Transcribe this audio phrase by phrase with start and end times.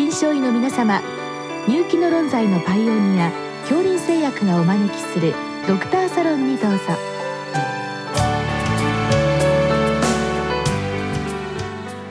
[0.00, 1.02] 臨床医の皆様
[1.68, 3.30] 入気の論剤のパイオニア
[3.68, 5.34] 恐林製薬がお招きする
[5.68, 6.78] ドクターサロンにどうぞ。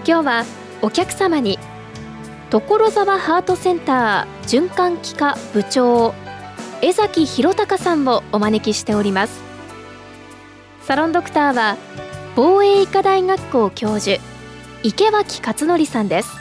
[0.06, 0.46] 今日は
[0.84, 1.58] お客様に
[2.52, 6.14] 所沢ハートセンター循環器科部長
[6.84, 9.42] 江崎弘隆さんをお招きしております。
[10.84, 11.76] サロンドクターは
[12.36, 14.22] 防衛医科大学校教授
[14.84, 16.39] 池脇勝則さんです。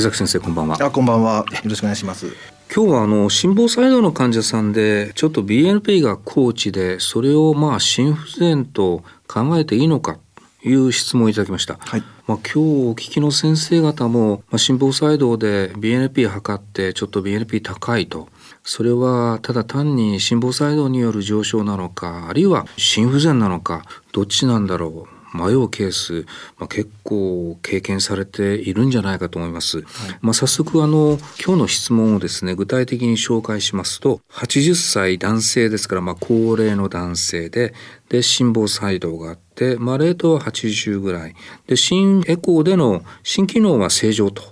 [0.00, 0.78] 江崎先生こんばんは。
[0.80, 1.44] あこんばんは。
[1.50, 2.28] よろしくお願いします。
[2.74, 10.18] 今日はあの心房細動の患者さんでちょっと BNP が高知でそれをまあ心不全と考えていいのか
[10.62, 18.28] という質問をいただきました、はい、まあ、今日お聞きの先生方も、まあ、心房細動で BNP 測ってちょっと BNP 高いと。
[18.62, 26.26] それはただ単に心房細動による上昇なのかあるいは心不全なのかどっちなんだろう迷うケース、
[26.58, 29.78] まあ、結構経験されているんじゃないかと思います。
[29.78, 29.86] はい、
[30.20, 37.74] まあ、早速あの今日の質問をですね具体的に紹介しますと80歳男性ですから、まあ、高齢の男性で
[38.08, 41.34] で心房細動があって、まあ、レートは80ぐらい
[41.66, 44.42] で心エコーでの心機能は正常と。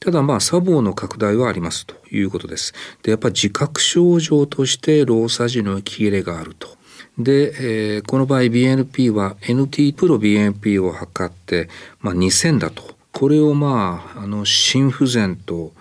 [0.00, 2.74] ただまあ砂防の拡大はありますということです。
[3.02, 6.76] でやっぱり自覚症状として労作時の息切れがあると。
[7.18, 11.68] で、えー、この場合 BNP は NT プロ BNP を測って、
[12.00, 12.94] まあ、2000だと。
[13.12, 15.72] これをまあ、あの、心不全と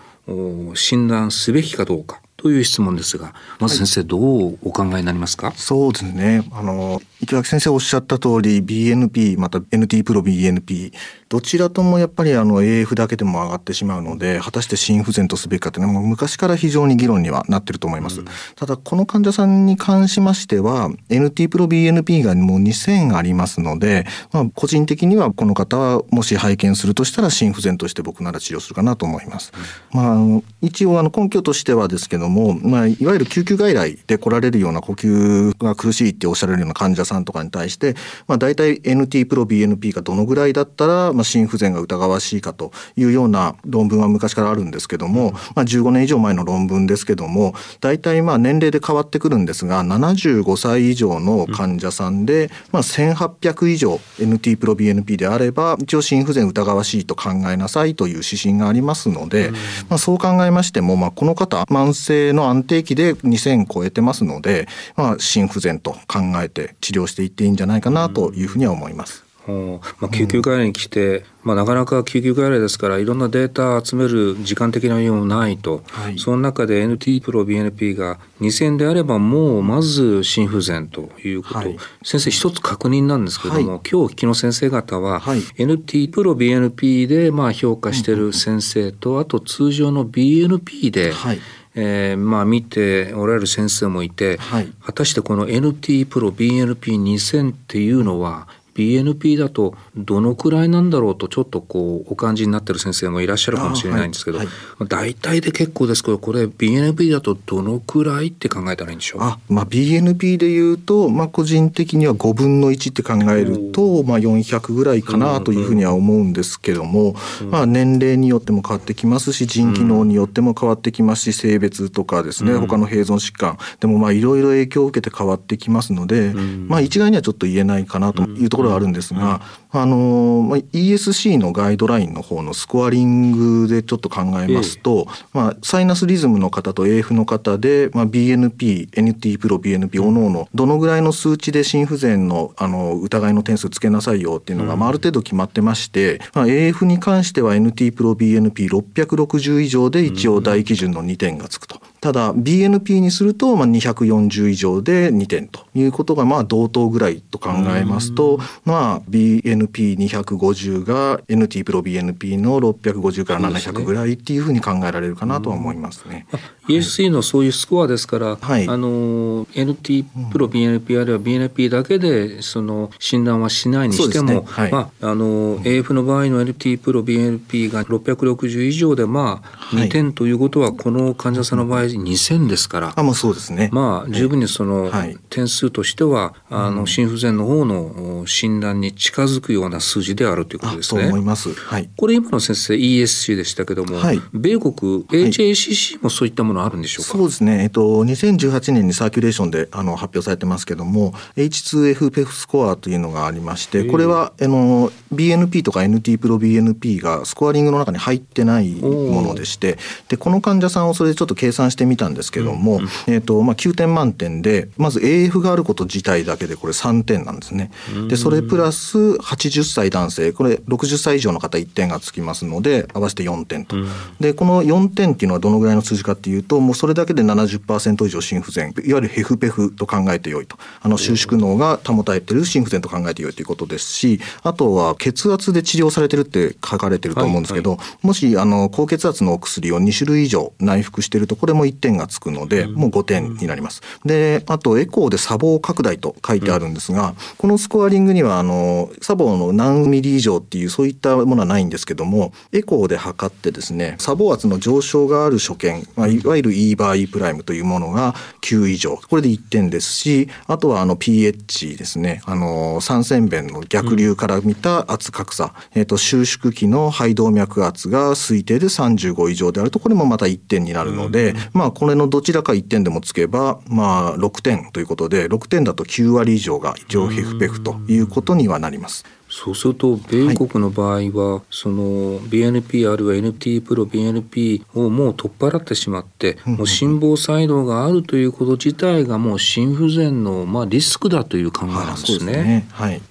[0.76, 2.22] 診断すべきかどうか。
[2.44, 6.44] という質問ですが、まず先生、どうお考えになりますか、そうですね。
[6.52, 10.92] あの、池脇先生おっしゃった通り、BNP、また NT プロ BNP、
[11.30, 18.20] どちらともやっぱりあの AF だけでも上がってしまうので、果たして心不全とすべきかというのは昔から非常に議論にはなってると思います。
[18.20, 29.54] うん、ただ、この患者さんに関しましては、NT プロ BNP がもう2000ありますので、まあ、個人的にはこの方はもし拝見するとしたら心不全として僕なら治療するかなと思います。
[29.94, 37.96] うん、まあ、一応あの根拠としてはですけども、まあ、いわゆる救急外来で来られるような呼吸が苦しいっておっしゃられるような患者さんとかに対して、
[38.28, 59.60] まあ、大体 NT プロ BNP がどのぐらいだったら、まあ、心不全が疑わしいかというような論文は昔からあるんですけども、うん、まあ、15年以上前の論文ですけども大体まあ年齢で変わってくるんですが75歳以上の患者さんで、まあ、1800以上 NT プロ BNP であれば一応心不全疑わしいと考えなさいという指針がありますので、うん、ま
[59.96, 69.24] あ、そう考えましても、まあ、この方慢性の安定期で2000超えてますので、まあ、心不全と考えて治療していっていいんじゃないかなというふうには思います。
[69.48, 91.40] まあ、救急外来に来て、うん、まあ、なかなか救急外来ですからいろんなデータ集める時間的な余裕もないと、はい、その中で NT プロ BNP が2000であればもうまず心不全ということ、はい、先生一つ確認なんですけれども、はい、今日お聞きの先生方は、NT プロ BNP でまあ評価している先生と、あと通常の BNP で、はい
[91.76, 104.48] えー、まあ見ておられる先生もいて、はい、果たしてこの NT プロ BNP2000 っていうのは BNP だとどのくらいなんだろうとちょっとこうお感じになってる先生もいらっしゃるかもしれないんですけど、はい。
[104.48, 109.22] はい、大体で結構ですけどこれ BNP だとどのくらいって考えたらいいんでしょう？
[109.22, 117.16] あ、まあ、BNP でいうと、まあ、個人的には5分の1って考えると、まあ、400ぐらいかなというふうには思うんですけども、
[117.50, 123.58] まあ、年齢によっても変わってきますし腎機能によっても変わってきますし性別とかですね、他の併存疾患。
[123.80, 126.34] でもいろいろ影響を受けて変わってきますので、
[126.68, 129.42] まあ、一概にはちょっと言えないかなというところはあるんですが、
[129.72, 151.82] あの、まあ、ESC のガイドラインの方のスコアリングでちょっと考えますと、えまあ、サイナスリズムの方と AF の方で、まあ、BNP、NT プロ、BNP、おのおの、どのぐらいの数値で心不全のあの疑いの点数つけなさいよっていうのが、まあ、ある程度決まってまして、まあ、AF に関しては NT プロ、BNP660 以上で一応大基準の2点がつくと。
[152.04, 166.28] ただ BNP にするとまあ240以上で2点ということがまあ同等ぐらいと考えますとまあ BNP250 が NT プロ BNP の650から700ぐらいっていうふうに考えられるかなとは思いますね。
[166.68, 174.42] ESC のそういうスコアですから、はい、あの NT プロ BNP あるいは BNP だけでその診断はしないにしても、ね。
[174.46, 182.94] はい、まああの AF の場合の NT プロ BNP が660以上でまあ2点ということはこの患者さんの場合り2000ですから。
[182.96, 183.70] あ、もうそうですね。
[183.72, 184.92] まあ、十分にその、
[185.30, 191.04] 点数としては、あの、心不全の方の診断に近づくような数字であるということですね。
[191.04, 191.54] と思います。
[191.54, 191.90] はい。
[191.96, 197.64] これ今の先生 ESC でしたけども、はい、米国 HACC もそういったものあるんでしょうか、そうですね。
[197.64, 217.72] えっと、2018年にサーキュレーションであの発表されてますけども、H2FPEF スコアというのがありまして、これはあの BNP とか NT プロ BNP がスコアリングの中に入ってないものでして、でこの患者さんをそれでちょっと計算してみたんですけども、うんうん、えっとまあ9点満点でまず AF があること自体だけでこれ3点なんですね。
[218.08, 223.76] でそれプラス80歳男性これ60歳以上の方1点がつきますので合わせて4点と。
[224.20, 228.74] でこの4点っていうのはどのぐらいの数字かっていうともうそれだけで70%以上心不全。
[228.86, 230.58] いわゆるヘフペフと考えてよいと。
[230.82, 243.82] あの収縮脳が保たれている心不全と考えてよいということですしあとは血圧で治療されてるって書かれてると思うんですけど、はいはい、もしあの高血圧のお薬を2種類以上内服しているとこれも1点がつくので、もう5点になります。
[244.06, 258.98] であとエコーで砂防拡大と書いてあるんですが、このスコアリングにはあの砂防の何ミリ以上っていうそういったものはないんですけどもエコーで測ってですね砂防圧の上昇がある所見、まあ、いわゆる E バー E プライムというものが9以上。
[259.10, 262.22] これで1点ですしあとはあの pH ですね。
[262.26, 279.06] あの三尖弁の逆流から見た圧格差、えーと、収縮期の肺動脈圧が推定で35以上であるとこれもまた1点になるので、うん、まあこれのどちらか1点でもつけばまあ6点ということで6点だと9割以上が上皮フペフということにはなります。
[279.30, 292.68] そうすると米国の場合は、はい、その BNP あるいは NT プロ BNP をもう取っ払ってしまって、もう心房細動があるということ自体がもう心不全のまあリスクだという考えなんですね。
[292.72, 293.02] はい、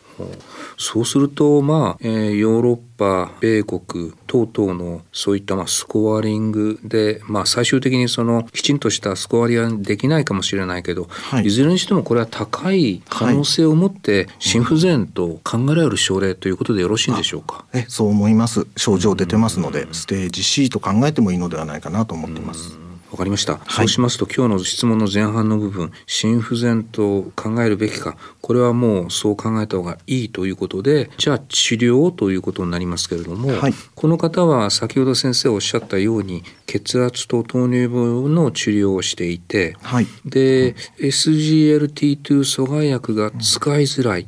[0.83, 17.65] そうすると、まあ、えー、ヨーロッパ、米国等々のそういったまあスコアリングで、まあ、最終的にそのきちんとしたスコアリングはできないかもしれないけど、はい、いずれにしてもこれは高い可能性を持って心不全と考えられる症例ということでよろしいんでしょうか？
[17.73, 18.67] えそう思います。
[18.77, 22.82] 症状出てますので、ステージ C と考えてもいいのではないかなと思っています。
[23.13, 28.17] わかりました、はい、そうしますと今日の質問の前半の部分心不全と考えるべきか。
[28.41, 44.27] これはもうそう考えた方がいいということでじゃあ治療ということになりますけれども、はい、この方は先ほど先生おっしゃったように血圧と糖尿病の治療をしていて、はい、で SGLT2 阻害薬が使いづらい。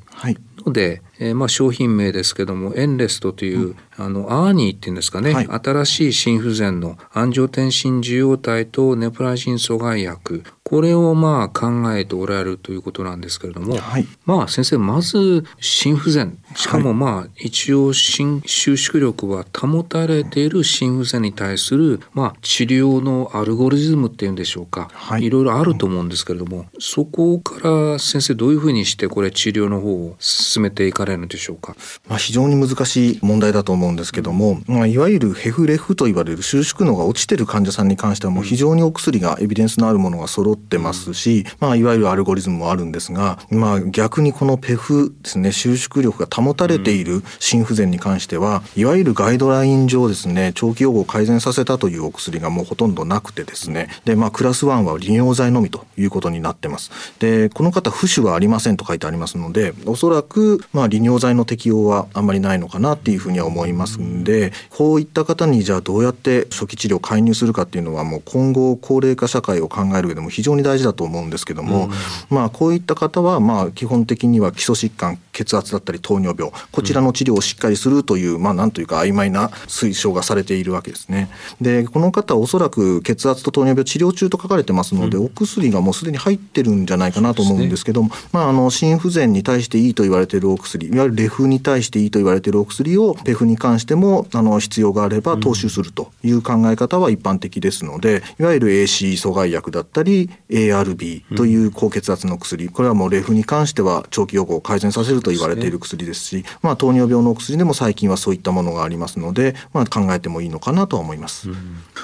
[0.64, 10.44] ので、えー、まあ商品名ですけどもエンレストという、あのアーニーっていうんですかね、はい、新しい心不全の安常天心受容体とネプラジン阻害薬。
[10.64, 16.38] これをまあ考えておられるということなんですけれども、はい、まあ先生まず心不全。
[16.56, 31.76] しかもまあ一応心収縮力は保たれている心不全に対するまあ治療のアルゴリズムっていうんでしょうか、はい、いろいろあると思うんですけれどもそこから先生どういうふうにしてこれ治療の方を進めていかれるのでしょうか？
[32.08, 56.90] まあ非常に難しい問題だと思うんですけども、まあ、いわゆるヘフレフと言われる収縮能が落ちてる患者さんに関してはもう非常にお薬がエビデンスのあるものが揃ってますし、まあ、いわゆるアルゴリズムもあるんですが、まあ、逆にこのペフですね収縮力が保たれている心不全に関してはいわゆるガイドライン上ですね長期予後を改善させたというお薬がもうほとんどなくてですねで、まあ、クラス1は利尿剤のみということになってます。
[57.18, 71.88] でこの方浮腫はありませんと書いてありますのでおそらく、まあ、利尿剤の適用はあんまりないのかなっていうふうには思いますんでこういった方にじゃあどうやって初期治療介入するかっていうのはもう今後高齢化社会を考える上でも非常に大事だと思うんですけども、
[72.30, 81.28] まあこういった方はまあ基本的には基礎疾患血圧だったり糖尿病こちらの治療をしっかりするという、まあなんというか曖昧な推奨がされているわけですね。
[81.60, 111.48] でこの方おそらく血圧と糖尿病治療中と書かれてますので、お薬がもうすでに入ってるんじゃないかなと思うんですけども、まああの心不全に対していいと言われているお薬いわゆるレフに対していいと言われているお薬をペフに関してもあの必要があれば投資するという考え方は一般的ですのでいわゆる AC 阻害薬だったり ARB という高血圧の薬これはもうレフに関しては長期予後を改善させると言われている薬ですし、まあ、糖尿病のお薬でも最近はそういったものがありますので、まあ、考えてもいいのかなとは思います。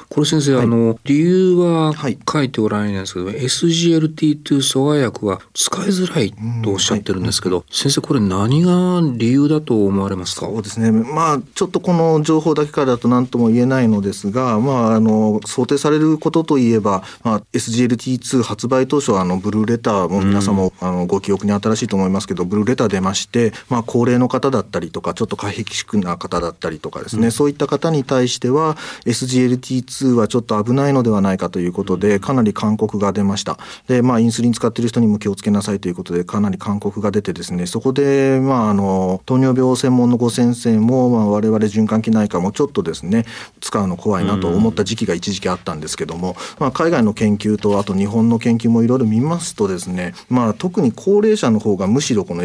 [0.09, 6.35] これ先生、はい、あの理由は書いておられないんですけど、はい、SGLT2 阻害薬は使いづらい
[6.65, 10.47] とおっしゃってるんですけど、先生これ何がが理由だと思われますか？
[10.47, 10.91] そうですね。
[10.91, 28.77] まあ、ちょっとこの情報だけからだと何とも言えないのですが、まあ、あの、想定されることといえば、まあ、SGLT2 発売当初は、あの、ブルーレターも皆さんも、うん、あの、ご記憶に新しいと思いますけど、ブルーレター出まして、まあ、高齢の方だったりとか、ちょっと過激しな方だったりとかですね、うん、そういった方に対しては、
[29.07, 33.59] SGLT2 はちょっと危ないのではないかということで、かなり勧告が出ました。
[33.89, 43.25] で、まあ、インスリン使っている人にも気をつけなさいということで、かなり勧告が出てですね、そこで、まあ、あの、糖尿病専門のご先生も、まあ、我々循環器内科もちょっとですね、
[43.61, 52.43] 使うの怖いなと思った時期が一時期あったんですけども、まあ、海外の研究と、あと日本の研究もいろいろ見ますとですね、まあ、特に高齢者の方がむしろこの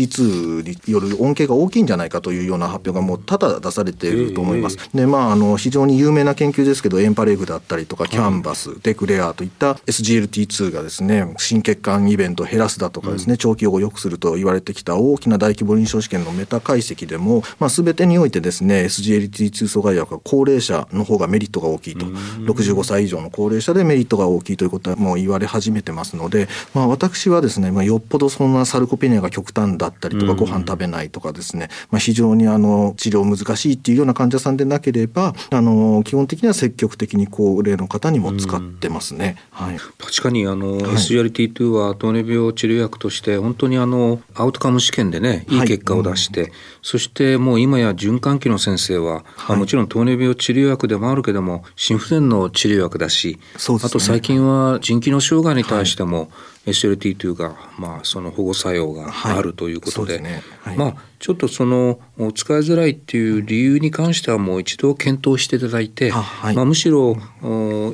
[0.00, 4.76] SGLT2 による恩恵が大きいんじゃないかというような発表がもう多々出されていると思います。
[4.94, 22.06] で、まあ、あの、非常に有名な研究ですけど、エンパレグだったりとか、キャンバス、デクレアといった SGLT2 がですね、心血管イベントを減らすだとかですね、長期を良くすると言われてきた大きな大規模臨床試験のメタ解析でも、まあ、全てにおいてですね SGLT2 阻害薬は高齢者の方がメリットが大きいと。
[22.06, 39.36] 65歳以上の高齢者でメリットが大きいということはもう言われ始めてますので、まあ、私はですね、まあ、よっぽどそんなサルコペニアが極端だったりとかご飯食べないとかですね、まあ、非常にあの治療難しいっていうような患者さんでなければあの基本的には積極的に高齢の方にも使ってますね。
[39.52, 45.60] はい、確かにあの、はい、SGLT2 は糖尿病治療薬として本当にあのアウトカム試験でねい。
[45.64, 53.40] い結果を出して、はい、そしてもう今や循環器の先生は、はい、もちろん糖尿病治療薬でもあるけども心不全の治療薬だし、ね、
[53.82, 56.30] あと最近は腎機能障害に対しても、
[56.66, 60.42] SLT2 が、まあ、その保護作用があるということで,、ね。
[60.60, 62.00] はい、まあ、ちょっとその
[62.34, 67.16] 使いづらいっていう理由に関してはもう一度検討していただいて、はい、まあ、むしろ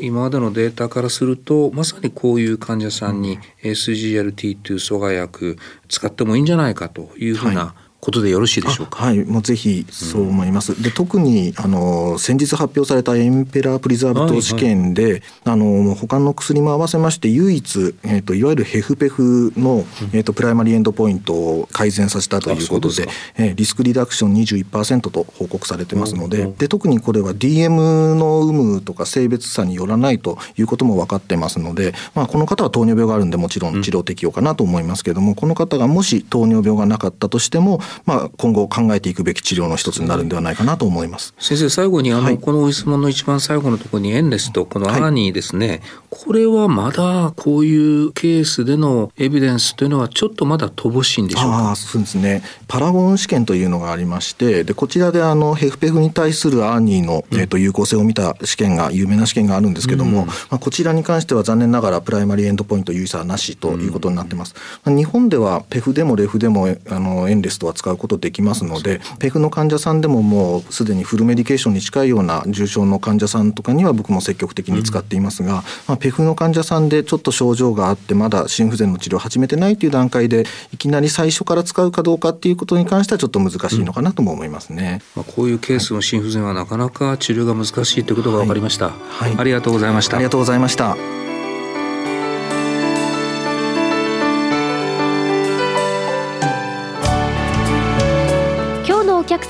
[0.00, 5.56] 今までのデータからするとまさにこういう患者さんに SGLT2 阻害薬
[5.88, 9.04] 使ってもいいんじゃないかというふうな、はいことでよろしいでしょうか？
[9.06, 10.75] はい、もうぜひそう思います。
[10.75, 23.08] うん、で特にあの先日発表されたエンペラープリザーブ糖試験で、はいはい、あの他の薬も合わせまして唯一えっ、ー、といわゆるヘフペフの、えっ、ー、と primary endpoint を改善させたということで、で
[23.38, 41.34] えー、 risk reduction 21%と報告されてますので、うん、で特にこれは DM の有無とか性別差によらないということも分かってますので、まあこの方は糖尿病があるんでもちろん治療適用かなと思いますけれども、うん、この方がもし糖尿病がなかったとしてもまあ、今後考えていくべき治療の一つになるんではないかなと思います。
[41.38, 51.70] 先生、最後にあの、はい、この質問の一番最後のところにエンレスト、この ARNI ですね、はい、これはまだこういうケースでのエビデンスというのはちょっとまだ乏しいんでしょうか？
[51.70, 52.42] あそうですね。
[52.68, 64.54] PARAGON 試験というのがありまして、でこちらであの HFpEF に対する ARNI の、えー、と有効性を見た試験が有名な試験があるんですけども、うん、まあ、こちらに関しては残念ながら primary endpoint 有意差はなしということになってます。
[64.84, 85.02] うん、日本では pEF でも rEF でもあのエンレストは使うことできますので、 pEF の患者さんでももうすでに full medication に近いような重症の患者さんとかには僕も積極的に使っていますが、まあ、 pEF の患者さんでちょっと症状があってまだ心不全の治療を始めてないという段階でいきなり最初から使うかどうかっていうことに関してはちょっと難しいのかなとも思いますね。
[85.14, 88.93] まあ、こういうケースの心不全はなかなか治療が難しいということが分かりました、は
[89.26, 90.16] い、はい、ありがとうございました。
[90.16, 91.36] ありがとうございました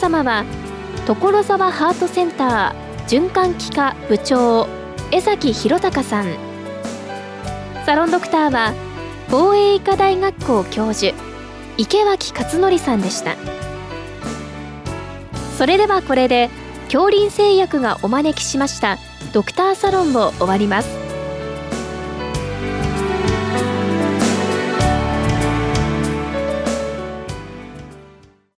[0.06, 0.44] 様は
[1.04, 4.68] 所沢ハートセンター循環器科部長
[5.10, 6.26] 江崎弘隆さん。
[7.84, 8.72] サロンドクターは
[9.28, 11.12] 防衛医科大学校教授
[11.76, 13.34] 池脇勝則さんでした。
[15.58, 16.50] それではこれで
[16.84, 18.98] 恐林製薬がお招きしました
[19.32, 21.05] ドクターサロンを終わります。